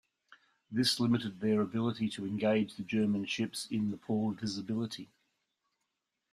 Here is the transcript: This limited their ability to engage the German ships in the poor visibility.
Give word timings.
This 0.71 0.99
limited 0.99 1.39
their 1.41 1.61
ability 1.61 2.09
to 2.09 2.25
engage 2.25 2.75
the 2.75 2.81
German 2.81 3.23
ships 3.25 3.67
in 3.69 3.91
the 3.91 3.97
poor 3.97 4.33
visibility. 4.33 5.11